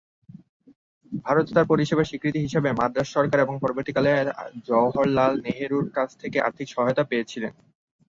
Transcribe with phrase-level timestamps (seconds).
[1.21, 4.11] ভারতে তার পরিষেবার স্বীকৃতি হিসাবে মাদ্রাজ সরকার এবং পরবর্তীকালে
[4.67, 7.53] জওহরলাল নেহেরুর কাছ থেকে আর্থিক সহায়তা পেয়েছিলেন।